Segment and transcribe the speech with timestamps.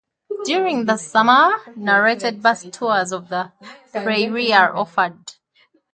[0.45, 3.51] During the summer, narrated bus tours of the
[3.93, 5.33] prairie are offered.